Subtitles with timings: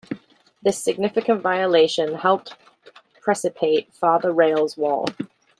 [0.63, 2.55] This significant violation helped
[3.21, 5.05] precipate Father Rale's War.